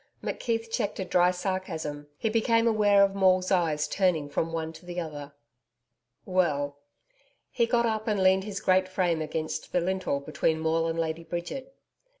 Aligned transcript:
McKeith 0.23 0.71
check 0.71 0.97
a 0.97 1.05
dry 1.05 1.29
sarcasm. 1.29 2.07
He 2.17 2.27
became 2.27 2.65
aware 2.65 3.03
of 3.03 3.13
Maule's 3.13 3.51
eyes 3.51 3.87
turning 3.87 4.29
from 4.29 4.51
one 4.51 4.73
to 4.73 4.83
the 4.83 4.99
other. 4.99 5.33
'Well' 6.25 6.79
He 7.51 7.67
got 7.67 7.85
up 7.85 8.07
and 8.07 8.19
leaned 8.23 8.43
his 8.45 8.61
great 8.61 8.87
frame 8.87 9.21
against 9.21 9.71
the 9.71 9.79
lintel 9.79 10.19
between 10.19 10.59
Maule 10.59 10.87
and 10.87 10.97
Lady 10.97 11.23
Bridget. 11.23 11.75